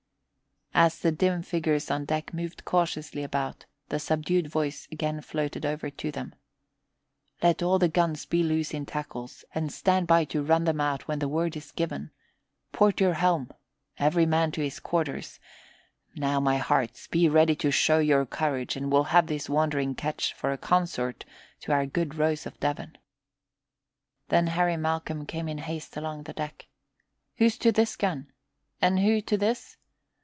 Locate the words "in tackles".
8.73-9.43